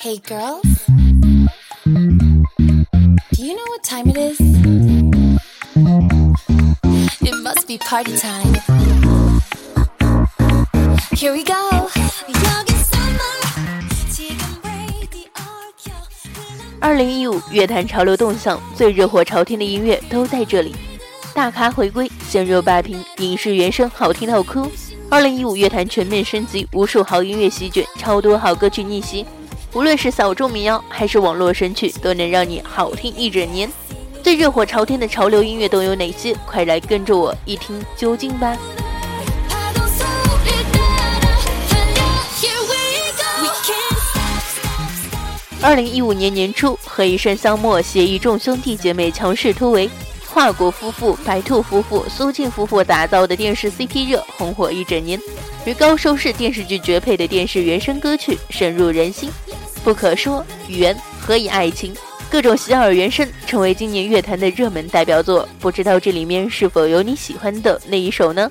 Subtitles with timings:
[0.00, 0.62] Hey girls,
[1.84, 1.90] do
[3.42, 4.38] you know what time it is?
[7.20, 8.54] It must be party time.
[11.16, 11.90] Here we go.
[16.78, 20.76] 二零一五乐坛潮流动向，最热火朝天的音乐都在这里。
[21.34, 24.70] 大咖回归，鲜肉霸屏，影视原声好听到哭。
[25.10, 29.26] 二零一五乐坛全面升级，无数好音乐席卷，超多好歌曲逆袭，
[29.74, 33.70] 无论是小众民谣还是网络神曲，都能让你好听一整年。
[34.22, 36.34] 最热火朝天的潮流音乐都有哪些？
[36.46, 38.56] 快来跟着我一听究竟吧。
[45.60, 49.90] 二零一五年年初，何以笙箫默携一众兄弟姐妹强势突围，
[50.30, 55.20] 跨国夫妇、白兔夫妇、苏静夫妇打造的电视 CP 热红火一整年，
[55.66, 59.28] 与高收视电视剧绝配的电视原声歌曲深入人心，
[59.88, 61.94] 不可说、缘、何以爱情，
[62.30, 65.48] 各种洗耳原声成为今年乐坛的热门代表作。
[65.58, 68.50] 不知道这里面是否有你喜欢的那一首呢？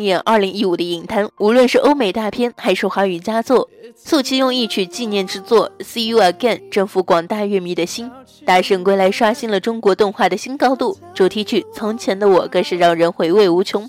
[0.00, 8.10] 演二零一五的影坛，无论是欧美大片还是华语佳作，素汐用一曲纪念之作《See You Again》征服广大乐迷的心。
[8.44, 13.88] 《大圣归来》刷新了中国动画的新高度，主题曲《从前的我》更是让人回味无穷。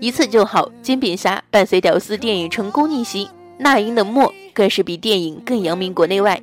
[0.00, 3.26] 一次就好，《煎饼侠》伴随屌丝电影成功逆袭，
[3.58, 6.42] 《那英的默》更是比电影更扬名国内外。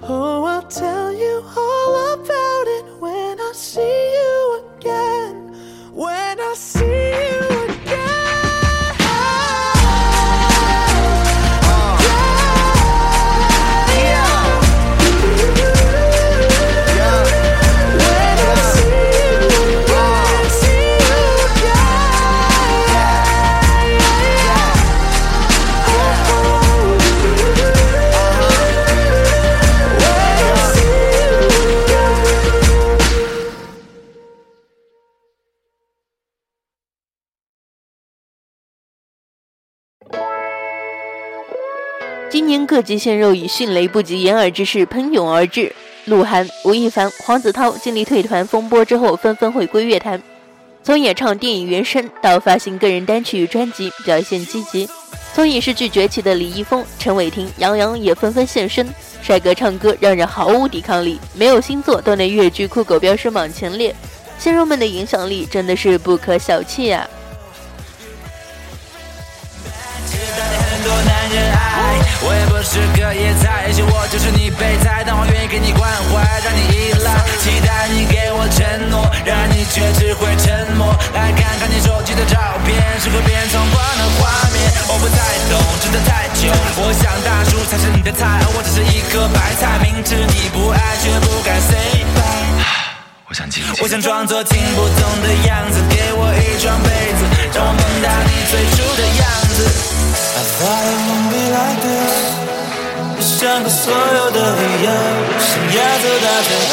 [0.00, 2.47] Oh, I'll tell you all about
[42.88, 45.70] 今年各级鲜肉以迅雷不及掩耳之势喷涌而至，
[46.06, 50.22] 鹿晗、吴亦凡、黄子韬经历退团风波之后，纷纷回归乐坛。
[50.82, 54.88] 从演唱电影原声到发行个人单曲与专辑，表现积极。
[55.34, 58.88] 从影视剧崛起的李易峰、陈伟霆、杨洋也纷纷现身。
[59.20, 63.94] 帅哥唱歌让人毫无抵抗力，没有星座都能跃居酷狗飙升榜前列。
[64.38, 67.06] 鲜肉们的影响力真的是不可小觑啊！
[72.20, 80.90] 我也不是个野菜，也许我就是你备胎，但我愿意给你关怀，让你依赖，期待你给我承诺，然而你却只会沉默。
[81.14, 84.58] 来看看你手机的照片，是和别人闯关的画面，
[84.90, 86.50] 我不太懂，真的太久。
[86.82, 92.57] 我想大叔才是你的菜，而我只是一颗白菜，明知你不爱，却不敢 say bye。
[93.28, 93.62] 我想听。
[93.82, 97.20] 我想装作听不懂的样子，给我一床被子，
[97.52, 99.68] 让我梦到你最初的样子。
[100.40, 102.32] As long as we love like this，
[103.16, 104.88] 不想给所有的理由，
[105.44, 106.50] 想要走到最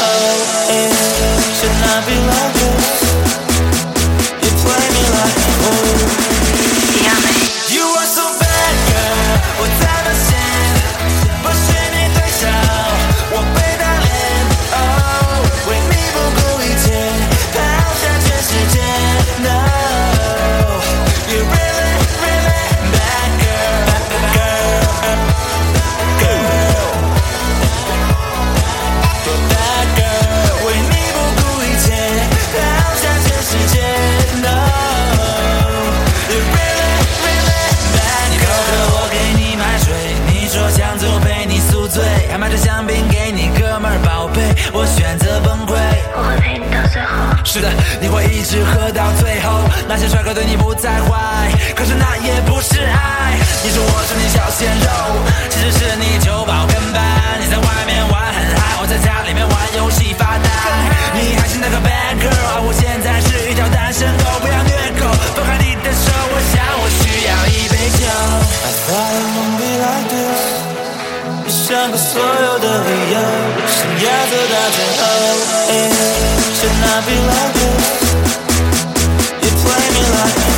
[1.60, 3.15] Should I be like this？
[62.64, 65.06] 我现在是一条单身狗，不要虐狗。
[65.34, 68.06] 放开你的手，我想我需要一杯酒。
[68.06, 70.64] I thought it won't be like this。
[71.44, 73.16] 你想过所有的理由，
[73.68, 75.02] 想要走到最后。
[75.68, 75.72] 哎
[76.56, 78.06] Should not be like this.
[79.42, 80.55] You play me like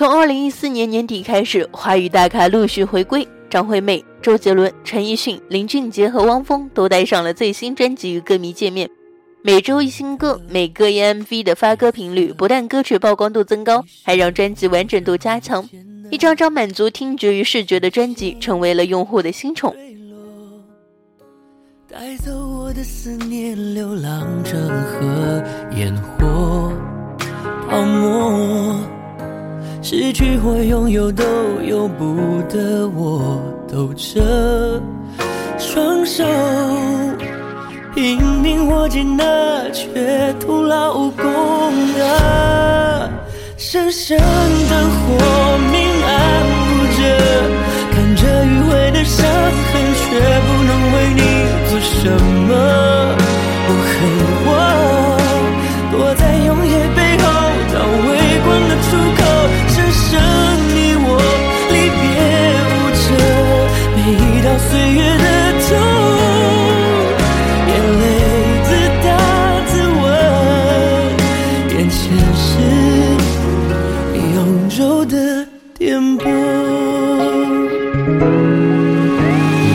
[0.00, 8.88] 从二零一四年年底开始，华语大咖陆续回归，张惠妹、周杰伦、陈奕迅、林俊杰和汪峰都带上了最新专辑与歌迷见面。
[9.42, 15.68] 每周一新歌，每个一 MV 的发歌频率不但歌曲曝光度增高，还让专辑完整度加强。
[16.10, 19.76] 一张张满足听觉与视觉的专辑，成为了用户的新宠。
[21.86, 25.44] 带走我的思念，流浪成河，
[25.76, 26.72] 烟火
[27.68, 28.80] 泡沫，
[29.82, 31.24] 失去或拥有都
[31.64, 32.14] 由不
[32.48, 34.80] 得我，抖着
[35.58, 36.22] 双手，
[37.94, 41.24] 拼命握紧那却徒劳无功
[41.98, 43.08] 啊！
[43.56, 45.16] 深深的火
[45.72, 46.10] 明暗
[46.68, 47.00] 不着，
[47.90, 50.00] 看着迂回的伤痕，却
[50.46, 51.20] 不能为你
[51.68, 51.98] 做什
[52.48, 52.48] 么。
[53.66, 53.90] 我恨
[54.46, 54.48] 我
[55.90, 56.69] 躲在永夜
[64.68, 65.24] 岁月的
[65.66, 65.68] 痛，
[67.66, 68.02] 眼泪
[68.64, 68.68] 自
[69.02, 69.06] 答
[69.66, 69.70] 自
[70.02, 70.04] 问，
[71.76, 71.98] 眼前
[72.34, 72.42] 是
[74.34, 74.36] 永
[74.68, 75.14] 久的
[75.78, 76.24] 颠簸。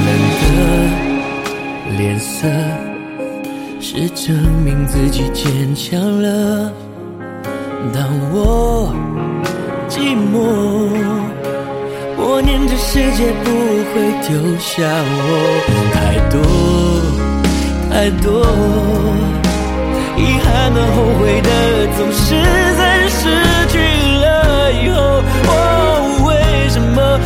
[0.06, 0.08] 冷
[0.42, 0.46] 的
[1.98, 2.48] 脸色
[3.80, 4.24] 是证
[4.64, 6.72] 明自己坚强了。
[12.36, 15.24] 默念这世界不会丢下我。
[15.94, 16.36] 太多
[17.90, 18.46] 太多，
[20.18, 21.50] 遗憾的、后悔的，
[21.96, 22.36] 总是
[22.76, 23.24] 在失
[23.70, 23.80] 去
[24.20, 25.24] 了以后。
[25.48, 25.56] 哦，
[26.28, 27.18] 为什么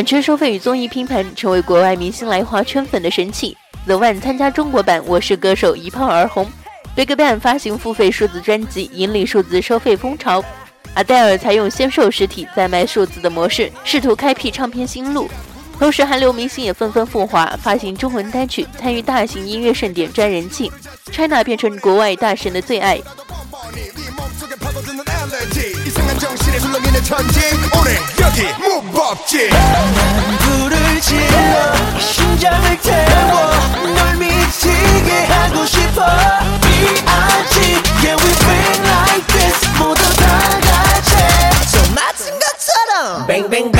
[0.00, 3.54] 版权收费与综艺拼盘成为国外明星来华圈粉的神器。
[3.84, 6.50] The One 参加中国版《我是歌手》一炮而红
[6.96, 10.42] ，BigBang 发行付费数字专辑引领数字收费风潮
[10.96, 15.28] ，Adele 采用先售实体再卖数字的模式，试图开辟唱片新路。
[15.78, 20.72] 同时，韩流明星也纷纷赴华发行中文单曲，参与大型音乐盛典赚人气。
[21.12, 22.98] China 变成国外大神的最爱。
[26.20, 27.40] 정신에 술렁이는 천지.
[27.74, 29.48] 오늘 여기 무법지.
[30.40, 33.50] 불을 질러 심장을 태워
[33.94, 36.04] 널 미치게 하고 싶어.
[36.60, 37.60] B.I.G.
[38.04, 41.16] Yeah we been like this 모두 다 같이.
[41.68, 43.26] 손 맞은 것처럼.
[43.26, 43.72] Bang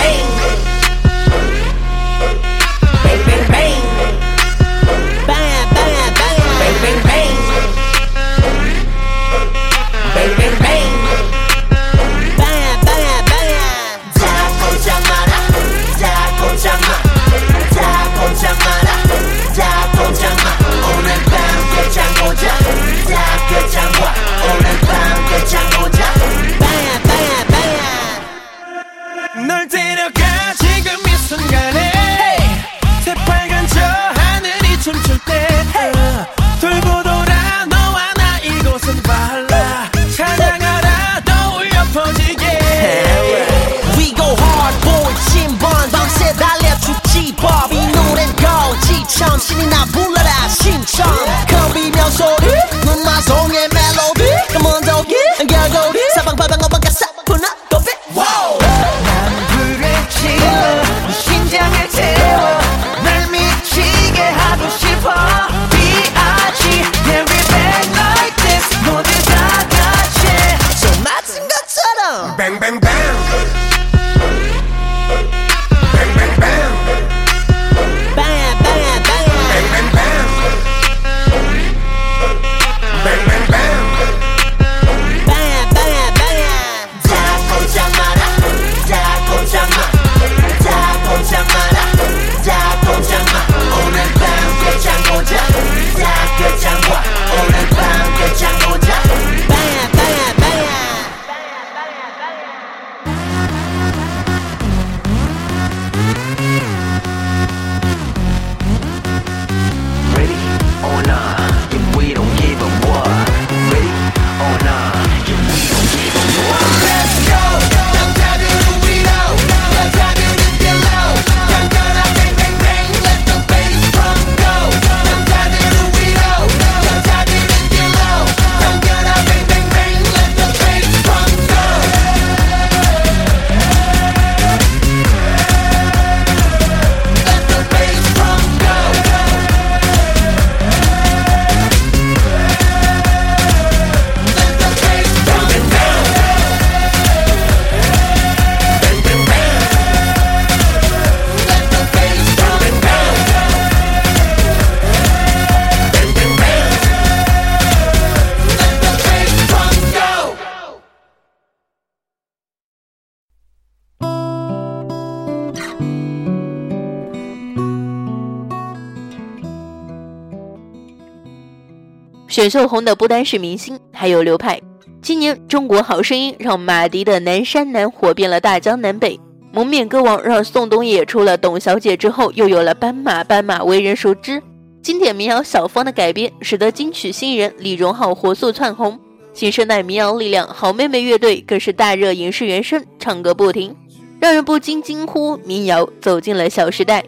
[172.40, 174.58] 选秀红的不单是明星，还有流派。
[175.02, 179.14] 今年《中国好声音》让马迪的南山南火遍了大江南北，
[179.52, 184.42] 《蒙面歌王》让宋冬野出了董小姐之后，又有了斑马斑马为人熟知。
[184.80, 188.98] 经典民谣小芳的改编，使得金曲新人李荣浩火速窜红。
[189.34, 193.76] 新生代民谣力量好妹妹乐队更是大热影视原声，唱歌不停，
[194.18, 197.04] 让人不禁惊呼：民谣走进了小时代。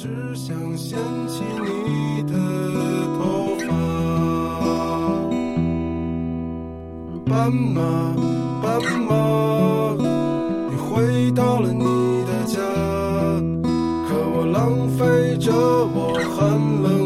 [0.00, 0.06] 只
[0.36, 2.32] 想掀起你的
[3.18, 3.66] 头发，
[7.26, 7.82] 斑马，
[8.62, 9.10] 斑马，
[10.70, 11.82] 你回到了你
[12.26, 12.60] 的家，
[14.08, 16.46] 可我浪费着我寒
[16.80, 16.97] 冷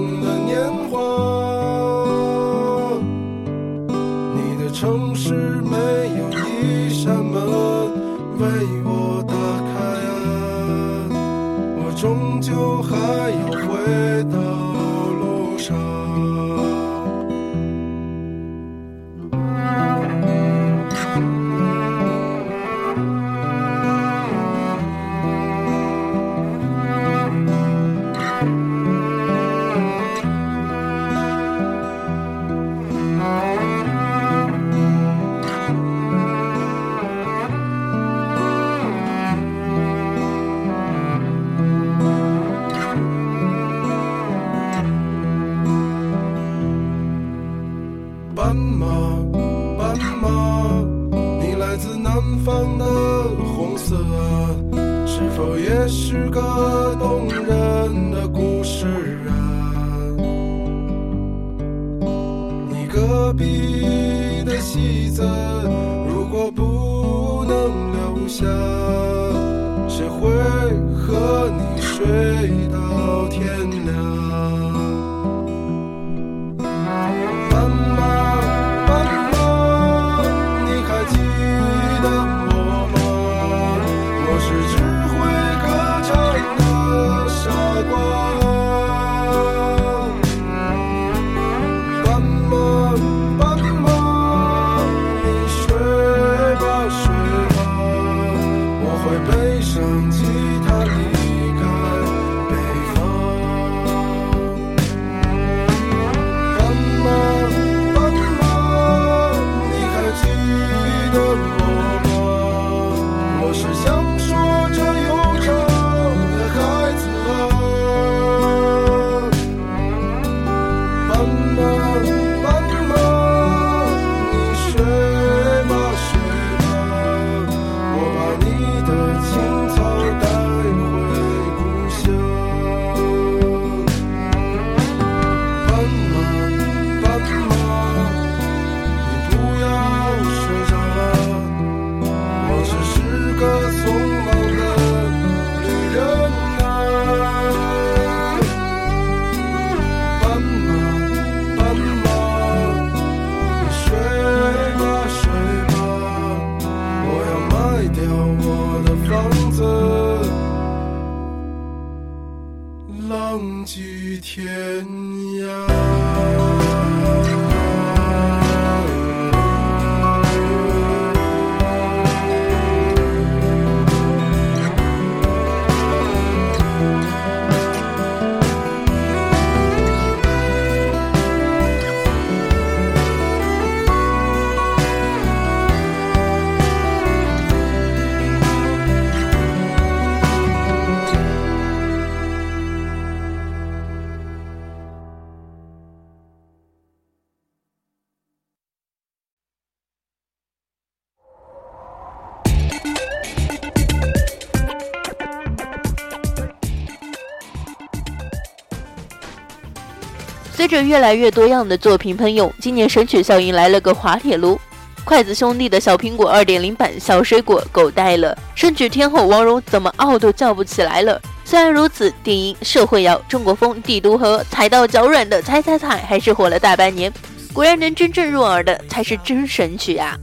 [210.55, 214.61] 随着越来越多样的作品喷涌，今年神曲效应来了个滑铁卢。
[215.05, 221.21] 筷子兄弟的小苹果2.0版小水果狗带了，神曲天后王蓉怎么傲都叫不起来了。
[221.45, 227.13] 虽然如此，电音、社会摇、中国风、帝都和踩到脚软的踩踩踩还是火了大半年。
[227.53, 230.17] 果然能真正入耳的才是真神曲啊！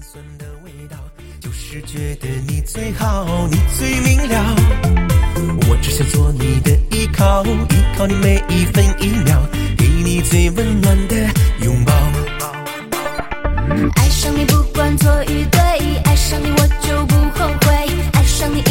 [1.42, 4.56] 就是觉得你最好，你最明了。
[5.70, 9.40] 我只想做你的依靠，依靠你每一分一秒，
[10.22, 11.16] 最温暖的
[11.62, 11.94] 拥抱。
[13.96, 15.60] 爱上你不管错与对，
[16.04, 18.62] 爱上你我就不后悔，爱上你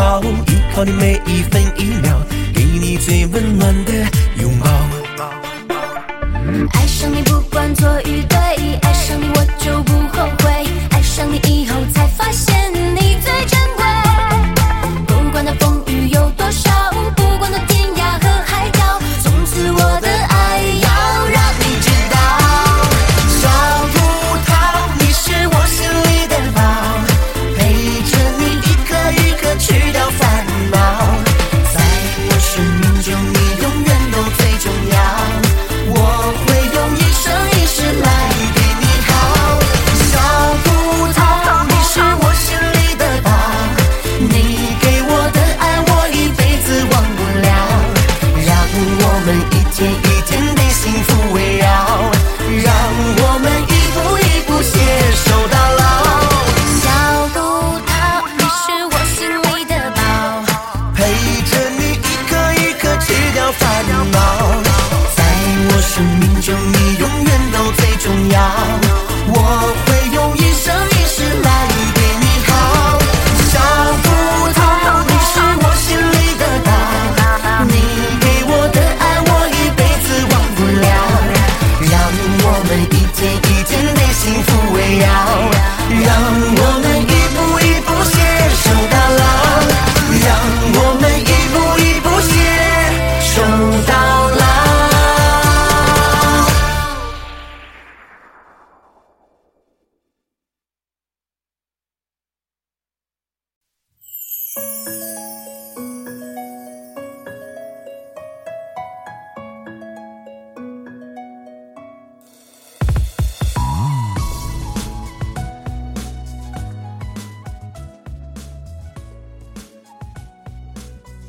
[0.00, 2.18] 哦，依靠你每一分一秒，
[2.54, 3.92] 给你最温暖的
[4.40, 4.66] 拥抱。
[6.72, 8.29] 爱上你不管做宇。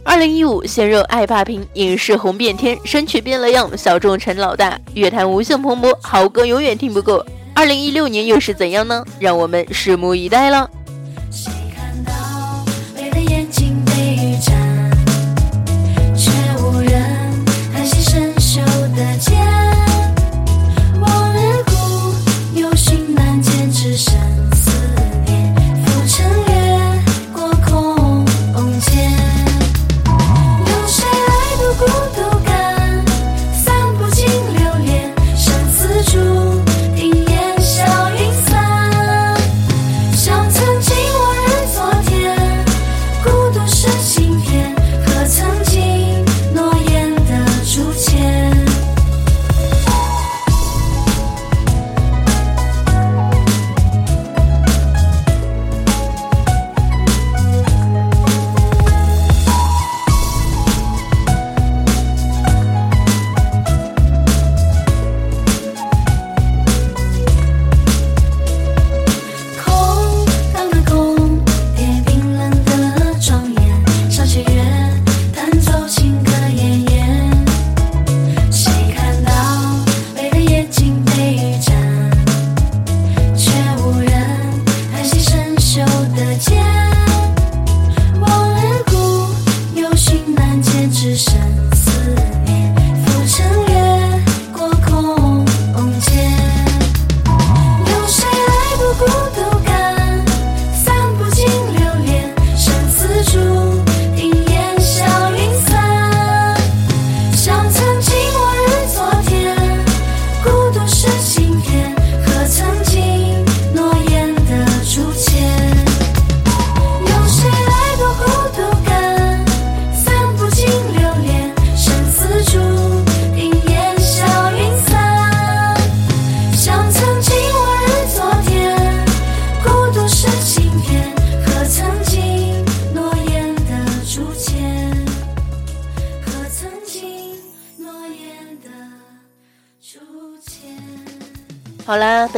[0.04, 7.24] 二零一五鲜肉爱霸屏影视红遍天神曲变了样小众成老大乐坛无限蓬勃好歌永远听不够。
[7.54, 9.06] 二零一六年又是怎样呢？
[9.20, 10.68] 让我们拭目以待了。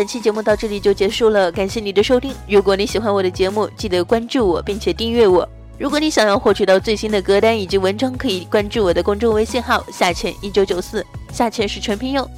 [0.03, 2.35] 本期节目到这里就结束了感谢你的收听。
[2.45, 5.47] 如果你喜欢我的节目记得关注我并且订阅我。
[5.79, 12.29] 如果你想要获取到最新的歌单以及文章可以关注我的公众微信号下潜一九九四下潜是全拼哟。